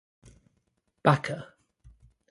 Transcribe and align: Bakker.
Bakker. 1.05 1.57